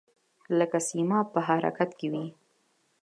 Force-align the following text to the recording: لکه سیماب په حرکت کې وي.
لکه 0.57 0.77
سیماب 0.89 1.25
په 1.33 1.39
حرکت 1.47 1.89
کې 1.99 2.07
وي. 2.11 2.25